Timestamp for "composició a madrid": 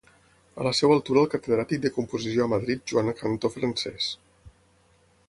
1.99-2.81